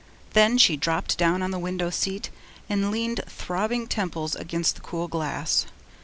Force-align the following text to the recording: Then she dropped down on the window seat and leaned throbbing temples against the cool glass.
Then 0.33 0.57
she 0.57 0.77
dropped 0.77 1.15
down 1.19 1.43
on 1.43 1.51
the 1.51 1.59
window 1.59 1.91
seat 1.91 2.31
and 2.67 2.89
leaned 2.89 3.21
throbbing 3.27 3.85
temples 3.85 4.33
against 4.35 4.73
the 4.73 4.81
cool 4.81 5.07
glass. 5.07 5.67